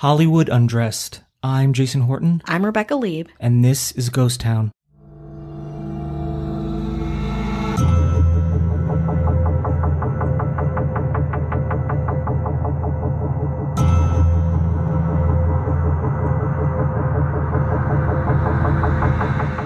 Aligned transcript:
Hollywood 0.00 0.48
Undressed. 0.48 1.20
I'm 1.42 1.74
Jason 1.74 2.00
Horton, 2.00 2.40
I'm 2.46 2.64
Rebecca 2.64 2.96
Leib. 2.96 3.28
and 3.38 3.62
this 3.62 3.92
is 3.92 4.08
Ghost 4.08 4.40
Town. 4.40 4.72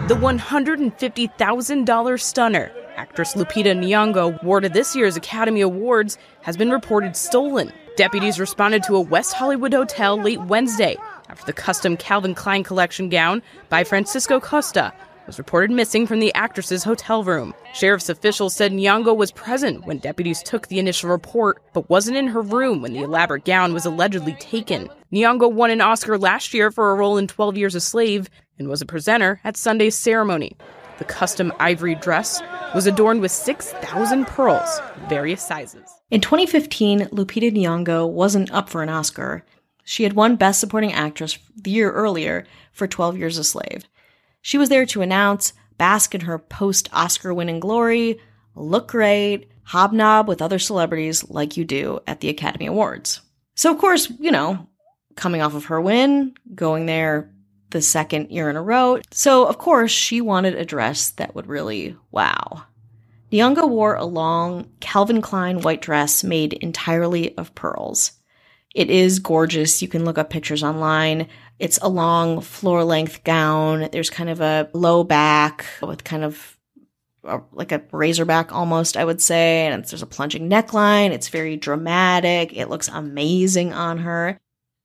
The 0.09 0.17
$150,000 0.17 2.21
stunner, 2.21 2.73
actress 2.97 3.35
Lupita 3.35 3.73
Nyong'o, 3.73 4.43
awarded 4.43 4.73
this 4.73 4.97
year's 4.97 5.17
Academy 5.17 5.61
Awards, 5.61 6.19
has 6.43 6.57
been 6.57 6.71
reported 6.71 7.15
stolen. 7.15 7.73
Deputies 7.97 8.41
responded 8.41 8.83
to 8.83 8.97
a 8.97 9.01
West 9.01 9.35
Hollywood 9.35 9.73
hotel 9.73 10.21
late 10.21 10.41
Wednesday 10.41 10.97
after 11.29 11.47
the 11.47 11.53
custom 11.53 11.97
Calvin 11.97 12.35
Klein 12.35 12.65
collection 12.65 13.09
gown 13.09 13.41
by 13.69 13.85
Francisco 13.85 14.41
Costa 14.41 14.93
was 15.29 15.39
reported 15.39 15.71
missing 15.71 16.05
from 16.05 16.19
the 16.19 16.35
actress's 16.35 16.83
hotel 16.83 17.23
room. 17.23 17.55
Sheriff's 17.73 18.09
officials 18.09 18.53
said 18.55 18.73
Nyong'o 18.73 19.17
was 19.17 19.31
present 19.31 19.87
when 19.87 19.99
deputies 19.99 20.43
took 20.43 20.67
the 20.67 20.81
initial 20.81 21.09
report, 21.09 21.63
but 21.73 21.89
wasn't 21.89 22.17
in 22.17 22.27
her 22.27 22.43
room 22.43 22.83
when 22.83 22.95
the 22.95 23.03
elaborate 23.03 23.45
gown 23.45 23.73
was 23.73 23.87
allegedly 23.87 24.35
taken. 24.35 24.91
Nyong'o 25.13 25.53
won 25.53 25.71
an 25.71 25.81
Oscar 25.81 26.19
last 26.19 26.53
year 26.53 26.73
for 26.73 26.91
a 26.91 26.97
role 26.97 27.17
in 27.17 27.29
12 27.29 27.57
Years 27.57 27.77
a 27.77 27.81
Slave 27.81 28.29
and 28.59 28.69
was 28.69 28.83
a 28.83 28.87
presenter 28.87 29.41
at 29.45 29.57
Sunday's 29.57 29.95
ceremony. 29.95 30.57
The 30.99 31.05
custom 31.05 31.53
ivory 31.61 31.95
dress 31.95 32.43
was 32.75 32.87
adorned 32.87 33.21
with 33.21 33.31
6,000 33.31 34.27
pearls, 34.27 34.81
of 34.97 35.09
various 35.09 35.43
sizes. 35.43 35.89
In 36.15 36.21
2015, 36.21 37.07
Lupita 37.07 37.51
Nyong'o 37.51 38.09
wasn't 38.09 38.53
up 38.53 38.69
for 38.69 38.85
an 38.85 38.89
Oscar. 38.89 39.45
She 39.83 40.05
had 40.05 40.13
won 40.13 40.37
Best 40.37 40.61
Supporting 40.61 40.93
Actress 40.93 41.41
the 41.57 41.73
year 41.73 41.91
earlier 41.91 42.47
for 42.71 42.87
12 42.87 43.19
Years 43.19 43.37
a 43.37 43.43
Slave. 43.43 43.83
She 44.41 44.57
was 44.57 44.69
there 44.69 44.87
to 44.87 45.03
announce, 45.03 45.55
bask 45.77 46.15
in 46.15 46.21
her 46.21 46.39
post 46.39 46.89
Oscar 46.93 47.35
winning 47.35 47.59
glory, 47.59 48.21
look 48.55 48.87
great, 48.93 49.51
hobnob 49.65 50.29
with 50.29 50.41
other 50.41 50.61
celebrities 50.61 51.29
like 51.31 51.57
you 51.57 51.65
do 51.65 51.99
at 52.07 52.21
the 52.21 52.29
Academy 52.29 52.67
Awards. 52.67 53.21
So, 53.57 53.73
of 53.73 53.81
course, 53.81 54.09
you 54.21 54.31
know, 54.31 54.69
coming 55.17 55.43
off 55.43 55.57
of 55.57 55.65
her 55.65 55.81
win, 55.81 56.35
going 56.55 56.87
there 56.87 57.35
the 57.71 57.83
second 57.83 58.31
year 58.31 58.49
in 58.49 58.55
a 58.55 58.63
row. 58.63 59.01
So, 59.11 59.47
of 59.49 59.59
course, 59.59 59.91
she 59.91 60.21
wanted 60.21 60.55
a 60.55 60.65
dress 60.65 61.11
that 61.11 61.35
would 61.35 61.49
really 61.49 61.97
wow. 62.13 62.67
Nyong'o 63.35 63.69
wore 63.69 63.97
a 63.97 64.05
long 64.05 64.69
Calvin 64.79 65.21
Klein 65.21 65.61
white 65.63 65.83
dress 65.83 66.23
made 66.23 66.53
entirely 66.53 67.37
of 67.37 67.53
pearls. 67.57 68.13
It 68.73 68.91
is 68.91 69.19
gorgeous. 69.19 69.83
You 69.83 69.89
can 69.89 70.05
look 70.05 70.19
up 70.19 70.31
pictures 70.31 70.63
online. 70.63 71.27
It's 71.59 71.81
a 71.83 71.89
long 71.89 72.43
floor 72.43 72.85
length 72.85 73.25
gown. 73.25 73.89
There's 73.91 74.09
kind 74.09 74.31
of 74.31 74.41
a 74.41 74.71
low 74.73 75.03
back 75.03 75.67
with 75.83 76.05
kind 76.05 76.23
of 76.23 76.57
a, 77.25 77.41
like 77.51 77.73
a 77.73 77.83
razorback 77.91 78.53
almost, 78.53 78.97
I 78.97 79.05
would 79.05 79.21
say. 79.21 79.67
And 79.67 79.85
there's 79.85 80.01
a 80.01 80.07
plunging 80.07 80.49
neckline. 80.49 81.11
It's 81.11 81.29
very 81.29 81.57
dramatic. 81.57 82.57
It 82.57 82.71
looks 82.71 82.87
amazing 82.87 83.73
on 83.73 83.99
her. 83.99 84.39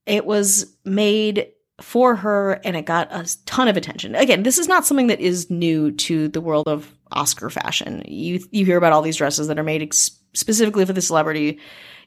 It 0.08 0.26
was 0.26 0.76
made 0.84 1.52
for 1.82 2.16
her 2.16 2.54
and 2.64 2.76
it 2.76 2.86
got 2.86 3.10
a 3.12 3.38
ton 3.46 3.68
of 3.68 3.78
attention. 3.78 4.16
Again, 4.16 4.42
this 4.42 4.58
is 4.58 4.68
not 4.68 4.88
something 4.88 5.08
that 5.08 5.20
is 5.20 5.52
new 5.52 5.92
to 5.92 6.30
the 6.30 6.42
world 6.42 6.68
of 6.68 6.92
Oscar 7.12 7.50
fashion. 7.50 8.04
You 8.08 8.40
you 8.52 8.66
hear 8.66 8.78
about 8.78 8.94
all 8.94 9.02
these 9.02 9.18
dresses 9.18 9.48
that 9.48 9.60
are 9.60 9.64
made 9.64 9.82
ex- 9.82 10.12
specifically 10.34 10.86
for 10.86 10.94
the 10.94 11.02
celebrity. 11.02 11.60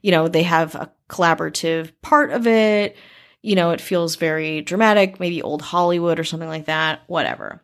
You 0.02 0.10
know, 0.10 0.28
they 0.28 0.42
have 0.42 0.74
a 0.74 0.92
collaborative 1.08 1.92
part 2.02 2.32
of 2.32 2.46
it. 2.46 2.96
You 3.42 3.56
know, 3.56 3.70
it 3.70 3.80
feels 3.80 4.16
very 4.16 4.60
dramatic, 4.60 5.18
maybe 5.18 5.42
old 5.42 5.62
Hollywood 5.62 6.18
or 6.18 6.24
something 6.24 6.48
like 6.48 6.66
that, 6.66 7.00
whatever. 7.06 7.62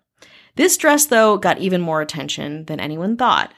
This 0.56 0.76
dress 0.76 1.06
though 1.06 1.36
got 1.36 1.58
even 1.58 1.80
more 1.80 2.00
attention 2.00 2.64
than 2.64 2.80
anyone 2.80 3.16
thought. 3.16 3.52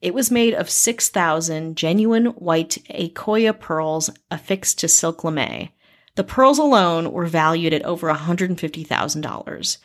It 0.00 0.14
was 0.14 0.30
made 0.30 0.54
of 0.54 0.68
6,000 0.68 1.76
genuine 1.76 2.26
white 2.26 2.78
Akoya 2.90 3.58
pearls 3.58 4.10
affixed 4.30 4.78
to 4.80 4.88
silk 4.88 5.24
lame. 5.24 5.70
The 6.14 6.24
pearls 6.24 6.58
alone 6.58 7.12
were 7.12 7.26
valued 7.26 7.72
at 7.72 7.84
over 7.84 8.12
$150,000. 8.12 9.76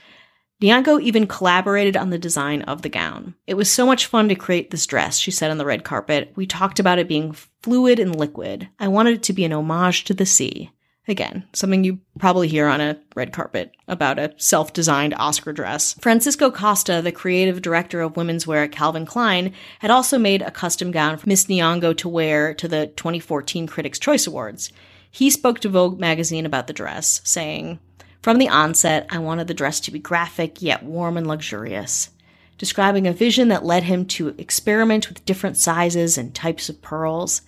Nyong'o 0.62 1.00
even 1.02 1.28
collaborated 1.28 1.96
on 1.96 2.10
the 2.10 2.18
design 2.18 2.64
of 2.64 2.82
the 2.82 2.90
gown. 2.90 3.36
It 3.46 3.54
was 3.54 3.70
so 3.70 3.86
much 3.86 4.08
fun 4.08 4.28
to 4.30 4.36
create 4.36 4.72
this 4.72 4.88
dress, 4.88 5.20
she 5.20 5.30
said 5.30 5.52
on 5.52 5.60
the 5.60 5.66
red 5.66 5.84
carpet. 5.84 6.34
We 6.36 6.48
talked 6.48 6.80
about 6.80 6.98
it 6.98 7.08
being 7.08 7.34
fluid 7.62 8.00
and 8.00 8.16
liquid. 8.16 8.68
I 8.80 8.88
wanted 8.88 9.16
it 9.16 9.24
to 9.24 9.34
be 9.34 9.46
an 9.46 9.54
homage 9.54 10.04
to 10.06 10.16
the 10.16 10.26
sea. 10.26 10.72
Again, 11.08 11.46
something 11.54 11.84
you 11.84 12.00
probably 12.20 12.48
hear 12.48 12.68
on 12.68 12.82
a 12.82 13.00
red 13.16 13.32
carpet 13.32 13.72
about 13.88 14.20
a 14.20 14.34
self 14.38 14.74
designed 14.74 15.14
Oscar 15.14 15.54
dress. 15.54 15.94
Francisco 16.02 16.50
Costa, 16.50 17.02
the 17.02 17.12
creative 17.14 17.62
director 17.62 18.02
of 18.02 18.18
women's 18.18 18.46
wear 18.46 18.64
at 18.64 18.74
Calvin 18.74 19.06
Klein, 19.06 19.54
had 19.80 19.92
also 19.92 20.18
made 20.18 20.42
a 20.42 20.52
custom 20.52 20.92
gown 20.92 21.18
for 21.18 21.30
Miss 21.30 21.46
Nyong'o 21.46 21.96
to 21.98 22.10
wear 22.10 22.54
to 22.56 22.68
the 22.68 22.88
2014 22.88 23.68
Critics' 23.68 24.00
Choice 24.00 24.28
Awards. 24.28 24.72
He 25.10 25.30
spoke 25.30 25.60
to 25.60 25.70
Vogue 25.70 26.00
magazine 26.00 26.46
about 26.46 26.68
the 26.68 26.74
dress, 26.74 27.22
saying, 27.24 27.80
From 28.28 28.40
the 28.40 28.50
onset, 28.50 29.08
I 29.10 29.20
wanted 29.20 29.48
the 29.48 29.54
dress 29.54 29.80
to 29.80 29.90
be 29.90 30.00
graphic 30.00 30.62
yet 30.62 30.84
warm 30.84 31.16
and 31.16 31.26
luxurious, 31.26 32.10
describing 32.58 33.08
a 33.08 33.14
vision 33.14 33.48
that 33.48 33.64
led 33.64 33.84
him 33.84 34.06
to 34.08 34.36
experiment 34.38 35.08
with 35.08 35.24
different 35.24 35.56
sizes 35.56 36.18
and 36.18 36.36
types 36.36 36.68
of 36.68 36.82
pearls. 36.82 37.42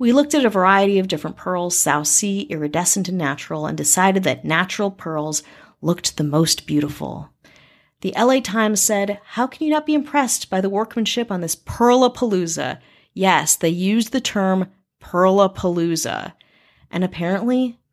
We 0.00 0.10
looked 0.10 0.34
at 0.34 0.44
a 0.44 0.50
variety 0.50 0.98
of 0.98 1.06
different 1.06 1.36
pearls, 1.36 1.76
South 1.76 2.08
Sea, 2.08 2.40
iridescent, 2.50 3.08
and 3.08 3.16
natural, 3.16 3.66
and 3.66 3.78
decided 3.78 4.24
that 4.24 4.44
natural 4.44 4.90
pearls 4.90 5.44
looked 5.80 6.16
the 6.16 6.24
most 6.24 6.66
beautiful. 6.66 7.30
The 8.00 8.12
LA 8.18 8.40
Times 8.40 8.80
said, 8.80 9.20
How 9.26 9.46
can 9.46 9.64
you 9.64 9.72
not 9.72 9.86
be 9.86 9.94
impressed 9.94 10.50
by 10.50 10.60
the 10.60 10.68
workmanship 10.68 11.30
on 11.30 11.40
this 11.40 11.54
Pearlapalooza? 11.54 12.80
Yes, 13.14 13.54
they 13.54 13.68
used 13.68 14.10
the 14.10 14.20
term 14.20 14.72
Pearlapalooza. 15.00 16.32
And 16.90 17.04
apparently, 17.04 17.78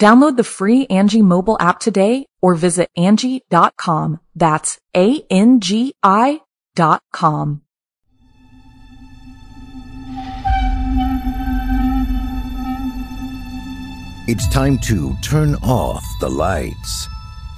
Download 0.00 0.34
the 0.34 0.44
free 0.44 0.86
Angie 0.86 1.20
mobile 1.20 1.58
app 1.60 1.78
today 1.78 2.24
or 2.40 2.54
visit 2.54 2.88
Angie.com. 2.96 4.18
That's 4.34 4.78
A-N-G-I 4.96 6.40
dot 6.74 7.02
com. 7.12 7.60
It's 14.26 14.48
time 14.48 14.78
to 14.84 15.14
turn 15.20 15.56
off 15.56 16.06
the 16.20 16.30
lights 16.30 17.06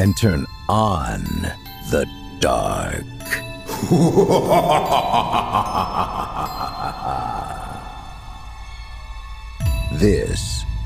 and 0.00 0.16
turn 0.16 0.44
on 0.68 1.22
the 1.92 2.06
dark. 2.40 3.04
this 10.00 10.64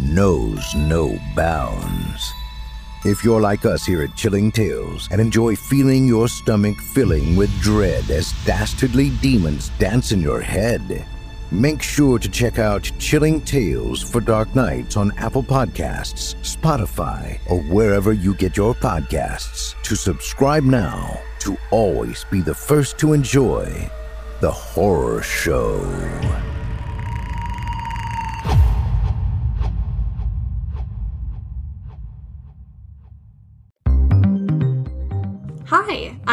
knows 0.00 0.74
no 0.74 1.18
bounds. 1.34 2.32
If 3.04 3.22
you're 3.22 3.40
like 3.40 3.64
us 3.64 3.86
here 3.86 4.02
at 4.02 4.16
Chilling 4.16 4.50
Tales 4.50 5.08
and 5.12 5.20
enjoy 5.20 5.54
feeling 5.54 6.06
your 6.06 6.26
stomach 6.28 6.76
filling 6.78 7.36
with 7.36 7.50
dread 7.60 8.10
as 8.10 8.32
dastardly 8.44 9.10
demons 9.22 9.70
dance 9.78 10.10
in 10.10 10.20
your 10.20 10.40
head, 10.40 11.06
make 11.52 11.80
sure 11.80 12.18
to 12.18 12.28
check 12.28 12.58
out 12.58 12.90
Chilling 12.98 13.40
Tales 13.40 14.02
for 14.02 14.20
Dark 14.20 14.52
Nights 14.54 14.96
on 14.96 15.12
Apple 15.16 15.44
Podcasts, 15.44 16.34
Spotify, 16.42 17.38
or 17.48 17.60
wherever 17.72 18.12
you 18.12 18.34
get 18.34 18.56
your 18.56 18.74
podcasts. 18.74 19.80
To 19.84 19.94
subscribe 19.94 20.64
now 20.64 21.20
to 21.40 21.56
always 21.70 22.24
be 22.30 22.40
the 22.40 22.54
first 22.54 22.98
to 22.98 23.12
enjoy 23.12 23.88
the 24.40 24.50
horror 24.50 25.22
show. 25.22 25.80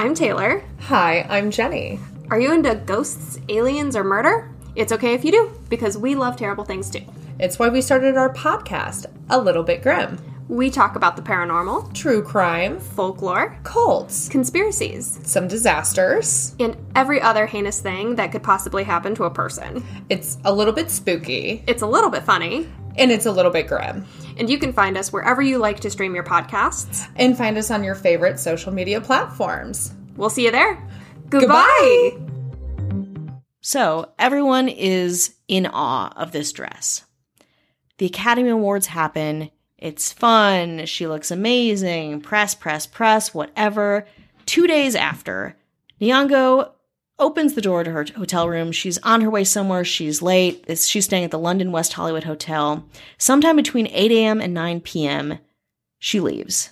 I'm 0.05 0.13
Taylor. 0.13 0.63
Hi, 0.81 1.25
I'm 1.27 1.49
Jenny. 1.49 1.99
Are 2.29 2.39
you 2.39 2.53
into 2.53 2.75
ghosts, 2.75 3.39
aliens, 3.49 3.95
or 3.95 4.03
murder? 4.03 4.51
It's 4.75 4.91
okay 4.91 5.15
if 5.15 5.25
you 5.25 5.31
do, 5.31 5.51
because 5.67 5.97
we 5.97 6.13
love 6.13 6.37
terrible 6.37 6.63
things 6.63 6.91
too. 6.91 7.01
It's 7.39 7.57
why 7.57 7.69
we 7.69 7.81
started 7.81 8.15
our 8.15 8.31
podcast, 8.31 9.07
A 9.31 9.41
Little 9.41 9.63
Bit 9.63 9.81
Grim. 9.81 10.19
We 10.47 10.69
talk 10.69 10.95
about 10.95 11.15
the 11.15 11.23
paranormal, 11.23 11.91
True 11.95 12.21
crime, 12.21 12.79
folklore, 12.79 13.57
cults, 13.63 14.29
conspiracies, 14.29 15.19
some 15.23 15.47
disasters. 15.47 16.55
and 16.59 16.77
every 16.95 17.19
other 17.19 17.47
heinous 17.47 17.79
thing 17.79 18.13
that 18.17 18.31
could 18.31 18.43
possibly 18.43 18.83
happen 18.83 19.15
to 19.15 19.23
a 19.23 19.31
person. 19.31 19.83
It's 20.09 20.37
a 20.45 20.53
little 20.53 20.71
bit 20.73 20.91
spooky, 20.91 21.63
It's 21.65 21.81
a 21.81 21.87
little 21.87 22.11
bit 22.11 22.21
funny, 22.21 22.69
and 22.97 23.11
it's 23.11 23.25
a 23.25 23.31
little 23.31 23.51
bit 23.51 23.67
grim. 23.67 24.05
and 24.37 24.49
you 24.49 24.57
can 24.57 24.73
find 24.73 24.97
us 24.97 25.13
wherever 25.13 25.41
you 25.41 25.57
like 25.57 25.79
to 25.81 25.89
stream 25.89 26.13
your 26.13 26.23
podcasts. 26.23 27.07
And 27.15 27.37
find 27.37 27.57
us 27.57 27.71
on 27.71 27.83
your 27.83 27.95
favorite 27.95 28.39
social 28.39 28.73
media 28.73 28.99
platforms. 28.99 29.93
We'll 30.17 30.29
see 30.29 30.45
you 30.45 30.51
there. 30.51 30.81
Goodbye. 31.29 32.17
So 33.61 34.11
everyone 34.19 34.69
is 34.69 35.35
in 35.47 35.65
awe 35.65 36.11
of 36.15 36.31
this 36.31 36.51
dress. 36.51 37.03
The 37.97 38.05
Academy 38.05 38.49
Awards 38.49 38.87
happen. 38.87 39.49
It's 39.77 40.13
fun. 40.13 40.85
She 40.85 41.07
looks 41.07 41.31
amazing. 41.31 42.21
Press, 42.21 42.53
press, 42.53 42.85
press, 42.85 43.33
whatever. 43.33 44.05
Two 44.45 44.67
days 44.67 44.95
after, 44.95 45.57
Nyong'o 45.99 46.71
opens 47.19 47.53
the 47.53 47.61
door 47.61 47.83
to 47.83 47.91
her 47.91 48.05
hotel 48.15 48.49
room. 48.49 48.71
She's 48.71 48.97
on 48.99 49.21
her 49.21 49.29
way 49.29 49.43
somewhere. 49.43 49.85
She's 49.85 50.21
late. 50.21 50.65
She's 50.79 51.05
staying 51.05 51.23
at 51.23 51.31
the 51.31 51.39
London 51.39 51.71
West 51.71 51.93
Hollywood 51.93 52.25
Hotel. 52.25 52.87
Sometime 53.17 53.55
between 53.55 53.87
8 53.87 54.11
a.m. 54.11 54.41
and 54.41 54.53
9 54.53 54.81
p.m., 54.81 55.39
she 55.99 56.19
leaves. 56.19 56.71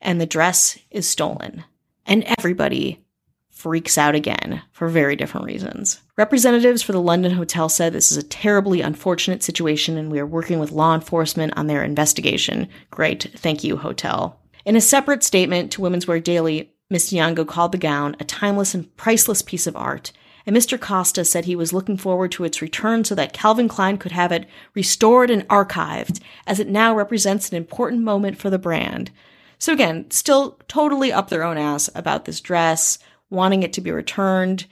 And 0.00 0.20
the 0.20 0.26
dress 0.26 0.78
is 0.90 1.08
stolen. 1.08 1.64
And 2.04 2.24
everybody 2.38 3.04
freaks 3.50 3.96
out 3.96 4.14
again 4.14 4.62
for 4.70 4.86
very 4.86 5.16
different 5.16 5.46
reasons. 5.46 6.02
Representatives 6.16 6.82
for 6.82 6.92
the 6.92 7.00
London 7.00 7.32
hotel 7.32 7.68
said 7.68 7.92
this 7.92 8.12
is 8.12 8.18
a 8.18 8.22
terribly 8.22 8.82
unfortunate 8.82 9.42
situation 9.42 9.96
and 9.96 10.10
we 10.12 10.20
are 10.20 10.26
working 10.26 10.58
with 10.58 10.72
law 10.72 10.94
enforcement 10.94 11.54
on 11.56 11.66
their 11.66 11.82
investigation. 11.82 12.68
Great. 12.90 13.32
Thank 13.36 13.64
you, 13.64 13.78
hotel. 13.78 14.38
In 14.66 14.76
a 14.76 14.80
separate 14.80 15.24
statement 15.24 15.72
to 15.72 15.80
Women's 15.80 16.06
Wear 16.06 16.20
Daily, 16.20 16.70
Miss 16.88 17.12
Nyong'o 17.12 17.46
called 17.46 17.72
the 17.72 17.78
gown 17.78 18.16
a 18.20 18.24
timeless 18.24 18.74
and 18.74 18.94
priceless 18.96 19.42
piece 19.42 19.66
of 19.66 19.76
art. 19.76 20.12
And 20.46 20.56
Mr. 20.56 20.80
Costa 20.80 21.24
said 21.24 21.44
he 21.44 21.56
was 21.56 21.72
looking 21.72 21.96
forward 21.96 22.30
to 22.32 22.44
its 22.44 22.62
return 22.62 23.04
so 23.04 23.16
that 23.16 23.32
Calvin 23.32 23.66
Klein 23.66 23.98
could 23.98 24.12
have 24.12 24.30
it 24.30 24.46
restored 24.74 25.28
and 25.28 25.46
archived, 25.48 26.20
as 26.46 26.60
it 26.60 26.68
now 26.68 26.94
represents 26.94 27.50
an 27.50 27.56
important 27.56 28.02
moment 28.02 28.38
for 28.38 28.48
the 28.48 28.58
brand. 28.58 29.10
So 29.58 29.72
again, 29.72 30.08
still 30.10 30.58
totally 30.68 31.12
up 31.12 31.28
their 31.28 31.42
own 31.42 31.58
ass 31.58 31.90
about 31.96 32.26
this 32.26 32.40
dress, 32.40 33.00
wanting 33.28 33.64
it 33.64 33.72
to 33.72 33.80
be 33.80 33.90
returned, 33.90 34.66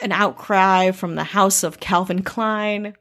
an 0.00 0.12
outcry 0.12 0.92
from 0.92 1.16
the 1.16 1.24
house 1.24 1.62
of 1.62 1.80
Calvin 1.80 2.22
Klein. 2.22 2.94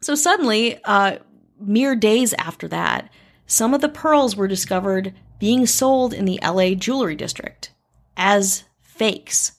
So 0.00 0.16
suddenly, 0.16 0.82
uh, 0.84 1.18
mere 1.60 1.94
days 1.94 2.34
after 2.34 2.66
that, 2.68 3.08
some 3.46 3.74
of 3.74 3.80
the 3.80 3.88
pearls 3.88 4.34
were 4.34 4.48
discovered 4.48 5.14
being 5.42 5.66
sold 5.66 6.14
in 6.14 6.24
the 6.24 6.38
LA 6.40 6.72
jewelry 6.72 7.16
district 7.16 7.72
as 8.16 8.62
fakes. 8.80 9.50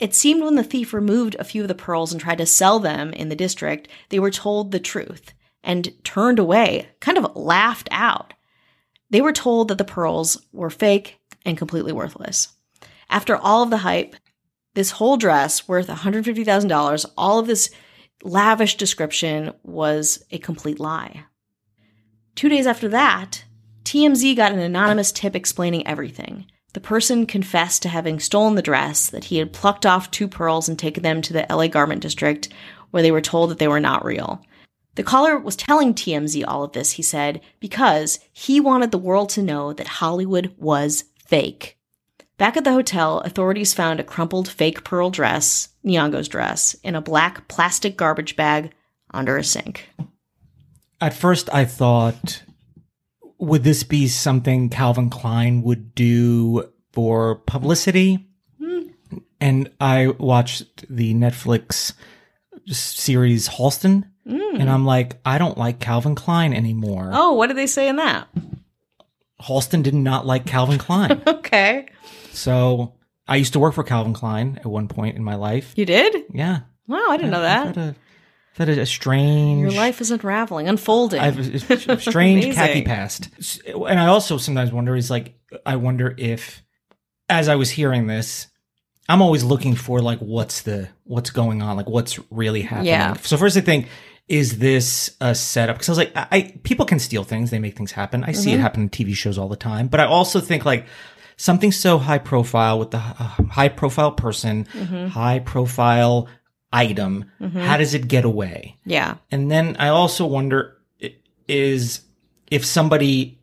It 0.00 0.16
seemed 0.16 0.42
when 0.42 0.56
the 0.56 0.64
thief 0.64 0.92
removed 0.92 1.36
a 1.36 1.44
few 1.44 1.62
of 1.62 1.68
the 1.68 1.76
pearls 1.76 2.10
and 2.10 2.20
tried 2.20 2.38
to 2.38 2.46
sell 2.46 2.80
them 2.80 3.12
in 3.12 3.28
the 3.28 3.36
district, 3.36 3.86
they 4.08 4.18
were 4.18 4.32
told 4.32 4.72
the 4.72 4.80
truth 4.80 5.32
and 5.62 5.94
turned 6.02 6.40
away, 6.40 6.88
kind 6.98 7.16
of 7.16 7.36
laughed 7.36 7.88
out. 7.92 8.34
They 9.10 9.20
were 9.20 9.32
told 9.32 9.68
that 9.68 9.78
the 9.78 9.84
pearls 9.84 10.44
were 10.50 10.70
fake 10.70 11.20
and 11.46 11.56
completely 11.56 11.92
worthless. 11.92 12.48
After 13.08 13.36
all 13.36 13.62
of 13.62 13.70
the 13.70 13.76
hype, 13.76 14.16
this 14.74 14.90
whole 14.90 15.16
dress 15.16 15.68
worth 15.68 15.86
$150,000, 15.86 17.06
all 17.16 17.38
of 17.38 17.46
this 17.46 17.70
lavish 18.24 18.76
description 18.76 19.52
was 19.62 20.24
a 20.32 20.38
complete 20.38 20.80
lie. 20.80 21.26
Two 22.34 22.48
days 22.48 22.66
after 22.66 22.88
that, 22.88 23.44
TMZ 23.92 24.34
got 24.36 24.52
an 24.52 24.58
anonymous 24.58 25.12
tip 25.12 25.36
explaining 25.36 25.86
everything. 25.86 26.46
The 26.72 26.80
person 26.80 27.26
confessed 27.26 27.82
to 27.82 27.90
having 27.90 28.20
stolen 28.20 28.54
the 28.54 28.62
dress, 28.62 29.10
that 29.10 29.24
he 29.24 29.36
had 29.36 29.52
plucked 29.52 29.84
off 29.84 30.10
two 30.10 30.26
pearls 30.28 30.66
and 30.66 30.78
taken 30.78 31.02
them 31.02 31.20
to 31.20 31.34
the 31.34 31.44
LA 31.50 31.66
garment 31.66 32.00
district, 32.00 32.48
where 32.90 33.02
they 33.02 33.10
were 33.10 33.20
told 33.20 33.50
that 33.50 33.58
they 33.58 33.68
were 33.68 33.80
not 33.80 34.02
real. 34.02 34.42
The 34.94 35.02
caller 35.02 35.38
was 35.38 35.56
telling 35.56 35.92
TMZ 35.92 36.42
all 36.48 36.64
of 36.64 36.72
this, 36.72 36.92
he 36.92 37.02
said, 37.02 37.42
because 37.60 38.18
he 38.32 38.60
wanted 38.60 38.92
the 38.92 38.96
world 38.96 39.28
to 39.28 39.42
know 39.42 39.74
that 39.74 39.86
Hollywood 39.86 40.54
was 40.56 41.04
fake. 41.26 41.76
Back 42.38 42.56
at 42.56 42.64
the 42.64 42.72
hotel, 42.72 43.18
authorities 43.18 43.74
found 43.74 44.00
a 44.00 44.04
crumpled 44.04 44.48
fake 44.48 44.84
pearl 44.84 45.10
dress, 45.10 45.68
Nyong'o's 45.84 46.28
dress, 46.28 46.72
in 46.82 46.94
a 46.94 47.02
black 47.02 47.46
plastic 47.46 47.98
garbage 47.98 48.36
bag 48.36 48.72
under 49.10 49.36
a 49.36 49.44
sink. 49.44 49.90
At 50.98 51.12
first, 51.12 51.50
I 51.52 51.66
thought, 51.66 52.42
would 53.42 53.64
this 53.64 53.82
be 53.82 54.06
something 54.06 54.68
Calvin 54.68 55.10
Klein 55.10 55.62
would 55.62 55.96
do 55.96 56.70
for 56.92 57.34
publicity? 57.34 58.24
Hmm. 58.58 58.82
And 59.40 59.68
I 59.80 60.06
watched 60.06 60.84
the 60.88 61.12
Netflix 61.12 61.92
series 62.68 63.48
Halston, 63.48 64.04
hmm. 64.24 64.60
and 64.60 64.70
I'm 64.70 64.86
like, 64.86 65.18
I 65.26 65.38
don't 65.38 65.58
like 65.58 65.80
Calvin 65.80 66.14
Klein 66.14 66.54
anymore. 66.54 67.10
Oh, 67.12 67.32
what 67.32 67.48
did 67.48 67.56
they 67.56 67.66
say 67.66 67.88
in 67.88 67.96
that? 67.96 68.28
Halston 69.40 69.82
did 69.82 69.94
not 69.94 70.24
like 70.24 70.46
Calvin 70.46 70.78
Klein. 70.78 71.20
Okay. 71.26 71.88
so 72.30 72.94
I 73.26 73.36
used 73.36 73.54
to 73.54 73.58
work 73.58 73.74
for 73.74 73.82
Calvin 73.82 74.14
Klein 74.14 74.56
at 74.58 74.66
one 74.66 74.86
point 74.86 75.16
in 75.16 75.24
my 75.24 75.34
life. 75.34 75.72
You 75.76 75.84
did? 75.84 76.16
Yeah. 76.32 76.60
Wow, 76.86 77.06
I 77.08 77.16
didn't 77.16 77.32
know 77.32 77.42
I've 77.76 77.96
that. 78.56 78.68
had 78.68 78.68
a, 78.68 78.72
I've 78.72 78.78
had 78.78 78.78
a, 78.78 78.82
a 78.82 78.86
strange. 78.86 79.60
Your 79.60 79.70
life 79.72 80.00
is 80.00 80.10
unraveling, 80.10 80.68
unfolding. 80.68 81.20
I 81.20 81.30
have 81.30 81.38
a, 81.88 82.00
strange 82.00 82.54
khaki 82.54 82.82
past. 82.82 83.28
And 83.66 83.98
I 84.00 84.06
also 84.06 84.36
sometimes 84.38 84.72
wonder 84.72 84.94
is 84.96 85.10
like, 85.10 85.34
I 85.66 85.76
wonder 85.76 86.14
if, 86.18 86.62
as 87.28 87.48
I 87.48 87.56
was 87.56 87.70
hearing 87.70 88.06
this, 88.06 88.48
I'm 89.08 89.20
always 89.22 89.42
looking 89.44 89.74
for 89.74 90.00
like, 90.00 90.18
what's 90.20 90.62
the, 90.62 90.88
what's 91.04 91.30
going 91.30 91.60
on? 91.62 91.76
Like, 91.76 91.88
what's 91.88 92.18
really 92.30 92.62
happening? 92.62 92.86
Yeah. 92.92 93.14
So 93.14 93.36
first 93.36 93.56
I 93.56 93.60
think, 93.60 93.88
is 94.28 94.58
this 94.58 95.16
a 95.20 95.34
setup? 95.34 95.76
Because 95.76 95.88
I 95.88 95.92
was 95.92 95.98
like, 95.98 96.12
I, 96.16 96.26
I 96.30 96.60
people 96.62 96.86
can 96.86 96.98
steal 97.00 97.24
things. 97.24 97.50
They 97.50 97.58
make 97.58 97.76
things 97.76 97.90
happen. 97.92 98.22
I 98.24 98.32
see 98.32 98.50
it 98.50 98.54
Mm-hmm. 98.54 98.62
happen 98.62 98.82
in 98.82 98.90
TV 98.90 99.14
shows 99.14 99.36
all 99.38 99.48
the 99.48 99.56
time. 99.56 99.88
But 99.88 100.00
I 100.00 100.04
also 100.04 100.40
think 100.40 100.64
like, 100.64 100.86
something 101.36 101.72
so 101.72 101.98
high 101.98 102.18
profile 102.18 102.78
with 102.78 102.92
the 102.92 102.98
uh, 102.98 103.42
high 103.50 103.68
profile 103.68 104.12
person, 104.12 104.64
Mm-hmm. 104.72 105.06
high 105.08 105.40
profile 105.40 106.28
item, 106.72 107.30
how 107.54 107.76
does 107.76 107.94
it 107.94 108.08
get 108.08 108.24
away? 108.24 108.76
yeah. 108.84 109.16
And 109.30 109.50
then 109.50 109.76
I 109.78 109.88
also 109.88 110.26
wonder 110.26 110.76
is 111.48 112.02
if 112.50 112.64
somebody 112.64 113.40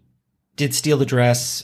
did 0.56 0.74
steal 0.74 0.98
the 0.98 1.06
dress, 1.06 1.64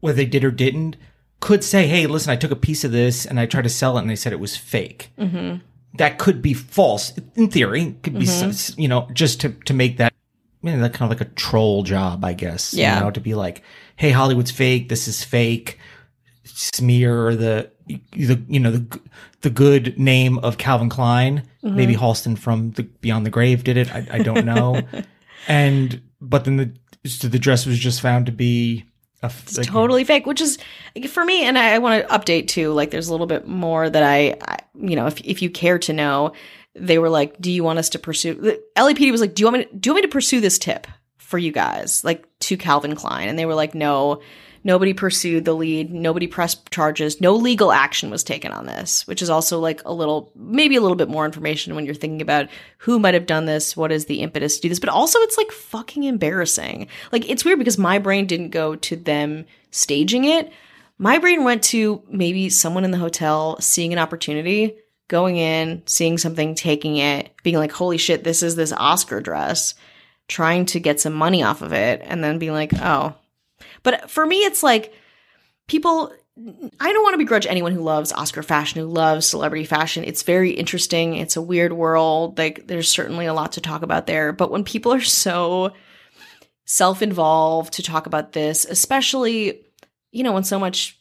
whether 0.00 0.16
they 0.16 0.26
did 0.26 0.44
or 0.44 0.50
didn't, 0.50 0.96
could 1.40 1.62
say, 1.62 1.86
"Hey, 1.86 2.06
listen, 2.06 2.30
I 2.32 2.36
took 2.36 2.50
a 2.50 2.56
piece 2.56 2.82
of 2.84 2.92
this 2.92 3.26
and 3.26 3.38
I 3.38 3.46
tried 3.46 3.64
to 3.64 3.68
sell 3.68 3.96
it, 3.98 4.00
and 4.00 4.10
they 4.10 4.16
said 4.16 4.32
it 4.32 4.40
was 4.40 4.56
fake." 4.56 5.10
Mm-hmm. 5.18 5.58
That 5.98 6.18
could 6.18 6.40
be 6.42 6.54
false 6.54 7.12
in 7.36 7.48
theory. 7.50 7.82
It 7.82 8.02
Could 8.02 8.18
be, 8.18 8.26
Mm-hmm. 8.26 8.80
you 8.80 8.88
know, 8.88 9.08
just 9.12 9.40
to 9.42 9.50
to 9.66 9.74
make 9.74 9.98
that, 9.98 10.12
you 10.62 10.72
know, 10.72 10.80
that 10.80 10.94
kind 10.94 11.10
of 11.10 11.18
like 11.18 11.26
a 11.26 11.32
troll 11.32 11.82
job, 11.82 12.24
I 12.24 12.32
guess. 12.32 12.72
Yeah. 12.74 12.98
You 12.98 13.04
know, 13.04 13.10
to 13.10 13.20
be 13.20 13.34
like, 13.34 13.62
"Hey, 13.96 14.10
Hollywood's 14.10 14.50
fake. 14.50 14.88
This 14.88 15.06
is 15.08 15.22
fake." 15.22 15.78
Smear 16.44 17.34
the 17.34 17.70
the 18.12 18.42
you 18.48 18.60
know 18.60 18.70
the 18.70 19.00
the 19.46 19.50
good 19.50 19.96
name 19.96 20.38
of 20.38 20.58
Calvin 20.58 20.88
Klein. 20.88 21.44
Mm-hmm. 21.62 21.76
Maybe 21.76 21.94
Halston 21.94 22.36
from 22.36 22.72
the 22.72 22.82
Beyond 22.82 23.24
the 23.24 23.30
Grave 23.30 23.62
did 23.62 23.76
it. 23.76 23.94
I, 23.94 24.04
I 24.10 24.18
don't 24.18 24.44
know. 24.44 24.82
and 25.46 26.02
but 26.20 26.44
then 26.44 26.56
the 26.56 26.74
so 27.08 27.28
the 27.28 27.38
dress 27.38 27.64
was 27.64 27.78
just 27.78 28.00
found 28.00 28.26
to 28.26 28.32
be 28.32 28.84
a 29.22 29.26
f- 29.26 29.56
like- 29.56 29.68
totally 29.68 30.02
fake 30.02 30.26
which 30.26 30.40
is 30.40 30.58
for 31.08 31.24
me 31.24 31.44
and 31.44 31.56
i, 31.56 31.74
I 31.74 31.78
want 31.78 32.02
to 32.02 32.12
update 32.12 32.48
too 32.48 32.72
like 32.72 32.90
there's 32.90 33.06
a 33.06 33.12
little 33.12 33.28
bit 33.28 33.46
more 33.46 33.88
that 33.88 34.02
I, 34.02 34.36
I 34.42 34.58
you 34.74 34.96
know 34.96 35.06
if, 35.06 35.20
if 35.20 35.40
you 35.40 35.48
care 35.48 35.78
to 35.78 35.92
know 35.92 36.32
they 36.74 36.98
were 36.98 37.08
like 37.08 37.40
do 37.40 37.50
you 37.52 37.62
want 37.62 37.78
us 37.78 37.90
to 37.90 38.00
pursue 38.00 38.34
the 38.34 38.60
lapd 38.76 39.12
was 39.12 39.20
like 39.20 39.34
do 39.34 39.42
you 39.42 39.46
want 39.46 39.58
me 39.58 39.64
to, 39.64 39.76
do 39.76 39.88
you 39.88 39.94
want 39.94 40.02
me 40.02 40.08
to 40.08 40.12
pursue 40.12 40.40
this 40.40 40.58
tip 40.58 40.88
for 41.18 41.38
you 41.38 41.52
guys 41.52 42.02
like 42.02 42.26
to 42.40 42.56
calvin 42.56 42.96
klein 42.96 43.28
and 43.28 43.38
they 43.38 43.46
were 43.46 43.54
like 43.54 43.74
no 43.74 44.20
nobody 44.66 44.92
pursued 44.92 45.44
the 45.44 45.54
lead. 45.54 45.92
Nobody 45.92 46.26
pressed 46.26 46.70
charges. 46.70 47.20
No 47.20 47.34
legal 47.34 47.72
action 47.72 48.10
was 48.10 48.24
taken 48.24 48.52
on 48.52 48.66
this 48.66 49.06
which 49.06 49.22
is 49.22 49.30
also 49.30 49.58
like 49.58 49.80
a 49.84 49.92
little 49.92 50.30
maybe 50.34 50.76
a 50.76 50.80
little 50.80 50.96
bit 50.96 51.08
more 51.08 51.24
information 51.24 51.74
when 51.74 51.86
you're 51.86 51.94
thinking 51.94 52.20
about 52.20 52.48
who 52.78 52.98
might 52.98 53.14
have 53.14 53.26
done 53.26 53.46
this 53.46 53.76
what 53.76 53.92
is 53.92 54.06
the 54.06 54.20
impetus 54.20 54.56
to 54.56 54.62
do 54.62 54.68
this. 54.68 54.80
But 54.80 54.90
also 54.90 55.18
it's 55.20 55.38
like 55.38 55.50
fucking 55.52 56.04
embarrassing. 56.04 56.88
Like 57.12 57.28
it's 57.30 57.44
weird 57.44 57.58
because 57.58 57.78
my 57.78 57.98
brain 57.98 58.26
didn't 58.26 58.50
go 58.50 58.76
to 58.76 58.96
them 58.96 59.46
staging 59.70 60.24
it. 60.24 60.52
My 60.98 61.18
brain 61.18 61.44
went 61.44 61.62
to 61.64 62.02
maybe 62.10 62.48
someone 62.48 62.84
in 62.84 62.90
the 62.90 62.98
hotel 62.98 63.60
seeing 63.60 63.92
an 63.92 63.98
opportunity 63.98 64.76
going 65.08 65.36
in 65.36 65.82
seeing 65.86 66.18
something 66.18 66.54
taking 66.54 66.96
it 66.96 67.30
being 67.42 67.56
like 67.56 67.70
holy 67.70 67.96
shit 67.96 68.24
this 68.24 68.42
is 68.42 68.56
this 68.56 68.72
oscar 68.72 69.20
dress 69.20 69.74
trying 70.26 70.66
to 70.66 70.80
get 70.80 71.00
some 71.00 71.12
money 71.12 71.44
off 71.44 71.62
of 71.62 71.72
it 71.72 72.02
and 72.04 72.24
then 72.24 72.38
being 72.38 72.52
like 72.52 72.72
oh 72.80 73.14
but 73.86 74.10
for 74.10 74.26
me, 74.26 74.38
it's 74.38 74.64
like 74.64 74.92
people. 75.68 76.12
I 76.80 76.92
don't 76.92 77.04
want 77.04 77.14
to 77.14 77.18
begrudge 77.18 77.46
anyone 77.46 77.70
who 77.70 77.82
loves 77.82 78.12
Oscar 78.12 78.42
fashion, 78.42 78.80
who 78.80 78.88
loves 78.88 79.28
celebrity 79.28 79.64
fashion. 79.64 80.02
It's 80.02 80.24
very 80.24 80.50
interesting. 80.50 81.14
It's 81.14 81.36
a 81.36 81.40
weird 81.40 81.72
world. 81.72 82.36
Like, 82.36 82.66
there's 82.66 82.90
certainly 82.90 83.26
a 83.26 83.32
lot 83.32 83.52
to 83.52 83.60
talk 83.60 83.82
about 83.82 84.08
there. 84.08 84.32
But 84.32 84.50
when 84.50 84.64
people 84.64 84.92
are 84.92 85.00
so 85.00 85.72
self 86.64 87.00
involved 87.00 87.74
to 87.74 87.82
talk 87.84 88.06
about 88.06 88.32
this, 88.32 88.64
especially, 88.64 89.62
you 90.10 90.24
know, 90.24 90.32
when 90.32 90.42
so 90.42 90.58
much, 90.58 90.98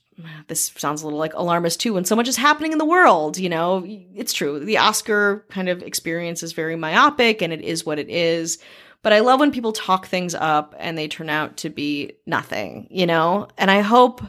this 0.48 0.72
sounds 0.78 1.02
a 1.02 1.06
little 1.06 1.20
like 1.20 1.34
alarmist 1.34 1.80
too, 1.80 1.96
when 1.96 2.06
so 2.06 2.16
much 2.16 2.28
is 2.28 2.38
happening 2.38 2.72
in 2.72 2.78
the 2.78 2.86
world, 2.86 3.40
you 3.40 3.50
know, 3.50 3.84
it's 3.86 4.32
true. 4.32 4.64
The 4.64 4.78
Oscar 4.78 5.44
kind 5.50 5.70
of 5.70 5.82
experience 5.82 6.44
is 6.44 6.54
very 6.54 6.76
myopic 6.76 7.42
and 7.42 7.52
it 7.52 7.62
is 7.62 7.84
what 7.84 7.98
it 7.98 8.10
is. 8.10 8.60
But 9.06 9.14
I 9.14 9.20
love 9.20 9.40
when 9.40 9.52
people 9.52 9.72
talk 9.72 10.08
things 10.08 10.34
up 10.34 10.74
and 10.80 10.98
they 10.98 11.08
turn 11.08 11.30
out 11.30 11.58
to 11.58 11.70
be 11.70 12.14
nothing, 12.26 12.88
you 12.90 13.06
know? 13.06 13.50
And 13.56 13.70
I 13.70 13.82
hope 13.82 14.24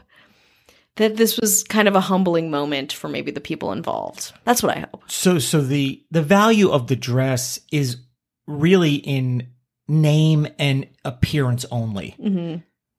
that 0.97 1.17
this 1.17 1.39
was 1.39 1.65
kind 1.65 1.89
of 1.89 1.95
a 1.95 2.01
humbling 2.01 2.51
moment 2.51 2.93
for 2.93 3.09
maybe 3.09 3.31
the 3.31 3.41
people 3.41 3.73
involved. 3.73 4.35
That's 4.45 4.63
what 4.63 4.77
I 4.77 4.81
hope. 4.81 5.05
So 5.07 5.39
so 5.39 5.63
the 5.63 6.05
the 6.11 6.21
value 6.21 6.69
of 6.69 6.89
the 6.89 6.97
dress 6.97 7.59
is 7.73 7.97
really 8.47 8.97
in 8.97 9.49
name 9.89 10.47
and 10.59 10.87
appearance 11.07 11.65
only. 11.71 12.15
Mm-hmm. 12.21 12.57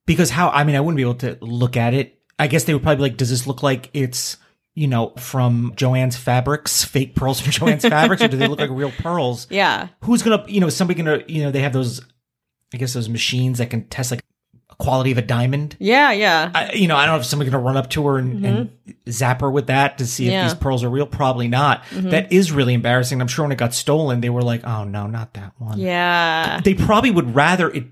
Because 0.08 0.32
how 0.32 0.50
I 0.50 0.64
mean 0.64 0.76
I 0.76 0.80
wouldn't 0.80 0.98
be 0.98 1.04
able 1.04 1.14
to 1.16 1.38
look 1.42 1.78
at 1.78 1.94
it. 1.94 2.20
I 2.40 2.48
guess 2.48 2.64
they 2.64 2.74
would 2.74 2.82
probably 2.82 2.96
be 2.96 3.12
like, 3.12 3.18
does 3.18 3.30
this 3.30 3.46
look 3.46 3.62
like 3.62 3.92
it's 3.94 4.38
you 4.78 4.88
know 4.88 5.14
from 5.18 5.74
Joanne's 5.76 6.16
Fabrics, 6.16 6.84
fake 6.96 7.16
pearls 7.16 7.42
from 7.42 7.52
Joanne's 7.52 7.84
Fabrics, 7.84 8.22
or 8.22 8.28
do 8.28 8.38
they 8.38 8.48
look 8.48 8.60
like 8.60 8.70
real 8.70 8.92
pearls? 8.92 9.48
Yeah. 9.58 9.88
Who's 10.04 10.22
gonna 10.22 10.46
you 10.48 10.60
know 10.62 10.68
is 10.68 10.76
somebody 10.76 11.02
gonna 11.02 11.24
you 11.28 11.44
know 11.44 11.52
they 11.52 11.62
have 11.62 11.74
those 11.74 12.02
I 12.74 12.78
guess 12.78 12.94
those 12.94 13.10
machines 13.10 13.58
that 13.58 13.70
can 13.70 13.88
test 13.88 14.12
like 14.12 14.22
quality 14.78 15.12
of 15.12 15.18
a 15.18 15.24
diamond. 15.24 15.76
Yeah, 15.80 16.12
yeah. 16.12 16.52
I, 16.54 16.74
you 16.74 16.88
know, 16.88 16.96
I 16.96 17.08
don't 17.08 17.16
know 17.16 17.20
if 17.22 17.26
somebody's 17.26 17.52
to 17.54 17.58
run 17.58 17.78
up 17.78 17.90
to 17.92 18.06
her 18.06 18.18
and, 18.20 18.46
and 18.46 18.70
zap 19.10 19.42
her 19.42 19.50
with 19.50 19.68
that 19.68 19.98
to 19.98 20.06
see 20.06 20.26
Mm-hmm. 20.26 20.32
Yeah. 20.32 20.40
Mm-hmm. 20.42 20.48
if 20.48 20.54
these 20.54 20.62
pearls 20.62 20.84
are 20.84 20.90
real. 20.90 21.08
Probably 21.08 21.48
not. 21.48 21.84
That 21.94 22.32
is 22.32 22.52
really 22.52 22.76
embarrassing. 22.76 23.20
I'm 23.20 23.28
sure 23.28 23.46
when 23.46 23.52
it 23.52 23.58
got 23.58 23.74
stolen, 23.74 24.22
they 24.22 24.30
were 24.30 24.44
like, 24.44 24.64
"Oh 24.68 24.84
no, 24.84 25.08
not 25.08 25.34
that 25.34 25.54
one." 25.58 25.80
yeah. 25.80 26.60
They 26.64 26.76
probably 26.76 27.10
would 27.10 27.34
rather 27.34 27.72
it 27.72 27.86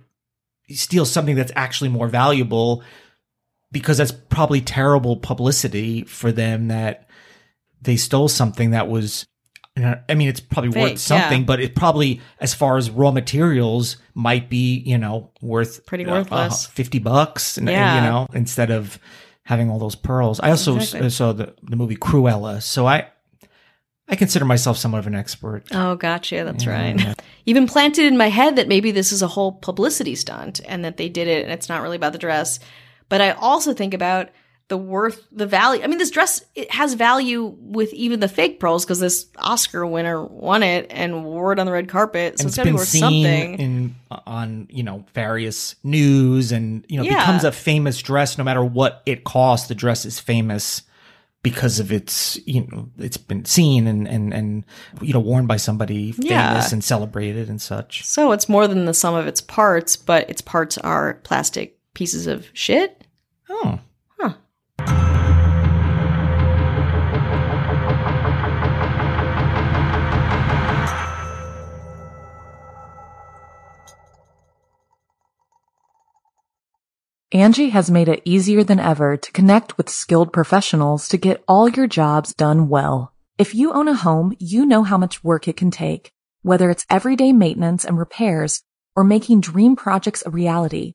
steal 0.70 1.06
something 1.06 1.36
that's 1.36 1.52
actually 1.56 1.90
more 1.90 2.08
valuable 2.08 2.84
because 3.76 3.98
that's 3.98 4.14
probably 4.14 4.62
terrible 4.62 5.18
publicity 5.18 6.06
for 6.06 6.32
them 6.32 6.70
that 6.70 7.10
they 7.82 7.98
stole 7.98 8.30
something 8.30 8.72
that 8.72 8.88
was. 8.88 9.26
I 9.78 10.14
mean, 10.16 10.30
it's 10.30 10.40
probably 10.40 10.72
Fake, 10.72 10.92
worth 10.92 11.00
something, 11.00 11.42
yeah. 11.42 11.46
but 11.46 11.60
it 11.60 11.76
probably, 11.76 12.22
as 12.40 12.54
far 12.54 12.78
as 12.78 12.90
raw 12.90 13.12
materials, 13.12 13.98
might 14.14 14.50
be, 14.50 14.78
you 14.78 14.98
know, 14.98 15.34
worth 15.42 15.86
Pretty 15.86 16.06
uh, 16.06 16.12
worthless. 16.14 16.68
uh, 16.68 16.70
fifty 16.70 17.00
bucks, 17.00 17.58
and, 17.58 17.68
and, 17.68 17.74
Yeah. 17.76 17.96
you 17.96 18.10
know, 18.10 18.28
instead 18.34 18.72
of 18.72 18.98
having 19.44 19.70
all 19.70 19.78
those 19.78 19.96
pearls. 19.96 20.40
I 20.40 20.52
also 20.52 20.78
Exactly. 20.78 21.10
saw 21.10 21.34
the 21.34 21.54
the 21.62 21.76
movie 21.76 21.98
Cruella, 21.98 22.64
so 22.64 22.88
I 22.88 23.08
I 24.08 24.16
consider 24.16 24.46
myself 24.46 24.78
somewhat 24.78 25.00
of 25.00 25.08
an 25.08 25.16
expert. 25.16 25.64
Oh, 25.74 25.96
gotcha. 25.98 26.46
That's 26.46 26.64
Yeah. 26.66 26.72
right. 26.72 27.22
You've 27.46 27.58
implanted 27.58 28.06
in 28.06 28.16
my 28.18 28.30
head 28.30 28.56
that 28.56 28.70
maybe 28.70 28.92
this 28.92 29.12
is 29.12 29.22
a 29.22 29.28
whole 29.28 29.52
publicity 29.52 30.16
stunt 30.16 30.62
and 30.66 30.86
that 30.86 30.96
they 30.96 31.10
did 31.10 31.28
it 31.28 31.44
and 31.44 31.52
it's 31.52 31.68
not 31.68 31.82
really 31.82 31.98
about 31.98 32.14
the 32.14 32.18
dress. 32.20 32.60
But 33.10 33.22
I 33.22 33.32
also 33.32 33.74
think 33.74 33.94
about 33.94 34.30
the 34.68 34.78
worth, 34.78 35.28
the 35.32 35.46
value. 35.46 35.84
I 35.84 35.88
mean, 35.88 36.00
this 36.00 36.10
dress 36.10 36.44
it 36.56 36.72
has 36.72 36.96
value 36.96 37.56
with 37.60 37.94
even 37.94 38.20
the 38.20 38.28
fake 38.28 38.60
pearls 38.60 38.84
because 38.84 39.00
this 39.00 39.28
Oscar 39.38 39.86
winner 39.86 40.26
won 40.26 40.64
it 40.64 40.88
and 40.90 41.24
wore 41.24 41.54
it 41.54 41.60
on 41.60 41.68
the 41.68 41.72
red 41.72 41.88
carpet. 41.88 42.40
So 42.40 42.42
and 42.44 42.48
it's 42.50 42.54
it's 42.54 42.56
got 42.58 42.64
to 42.64 42.66
be 42.66 42.70
been 42.72 42.78
worth 42.78 42.88
seen 42.88 43.26
something. 43.26 43.60
in 43.60 43.96
uh, 44.10 44.20
on 44.26 44.68
you 44.72 44.82
know 44.82 45.06
various 45.14 45.76
news, 45.84 46.52
and 46.52 46.84
you 46.90 46.98
know 46.98 47.04
Yeah. 47.04 47.20
becomes 47.20 47.44
a 47.44 47.52
famous 47.52 48.02
dress 48.02 48.38
no 48.40 48.44
matter 48.44 48.64
what 48.66 49.04
it 49.06 49.24
costs. 49.24 49.68
The 49.68 49.76
dress 49.76 50.04
is 50.04 50.20
famous 50.20 50.82
because 51.44 51.80
of 51.80 51.92
its 51.92 52.40
you 52.48 52.66
know 52.72 52.90
it's 52.98 53.18
been 53.18 53.46
seen 53.46 53.86
and 53.86 54.08
and 54.08 54.34
and 54.34 54.66
you 55.00 55.14
know 55.14 55.20
worn 55.20 55.46
by 55.46 55.58
somebody 55.58 56.12
famous 56.12 56.28
Yeah. 56.32 56.70
and 56.72 56.84
celebrated 56.84 57.50
and 57.50 57.62
such. 57.62 58.04
so 58.04 58.32
it's 58.32 58.50
more 58.50 58.68
than 58.68 58.86
the 58.86 58.96
sum 58.96 59.14
of 59.14 59.28
its 59.28 59.42
parts, 59.42 59.96
but 59.96 60.28
its 60.28 60.42
parts 60.42 60.80
are 60.80 61.20
plastic 61.24 61.75
pieces 61.96 62.28
of 62.28 62.48
shit. 62.54 63.08
Oh. 63.50 63.80
Huh. 64.20 64.34
Angie 77.32 77.70
has 77.70 77.90
made 77.90 78.08
it 78.08 78.22
easier 78.24 78.64
than 78.64 78.80
ever 78.80 79.18
to 79.18 79.32
connect 79.32 79.78
with 79.78 79.90
skilled 79.90 80.32
professionals 80.32 81.10
to 81.10 81.18
get 81.18 81.44
all 81.48 81.68
your 81.68 81.88
jobs 81.88 82.34
done 82.34 82.70
well. 82.70 83.14
If 83.38 83.54
you 83.54 83.74
own 83.74 83.88
a 83.88 83.94
home, 83.94 84.34
you 84.40 84.66
know 84.66 84.84
how 84.84 84.98
much 84.98 85.24
work 85.24 85.48
it 85.48 85.58
can 85.58 85.70
take, 85.70 86.12
whether 86.44 86.70
it's 86.70 86.86
everyday 86.90 87.34
maintenance 87.34 87.84
and 87.84 87.98
repairs 87.98 88.64
or 88.96 89.04
making 89.04 89.42
dream 89.42 89.76
projects 89.76 90.24
a 90.26 90.30
reality. 90.30 90.95